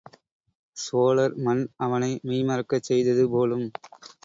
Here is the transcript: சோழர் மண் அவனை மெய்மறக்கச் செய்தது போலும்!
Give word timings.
சோழர் 0.77 1.35
மண் 1.37 1.61
அவனை 1.77 2.19
மெய்மறக்கச் 2.23 2.83
செய்தது 2.83 3.29
போலும்! 3.29 3.67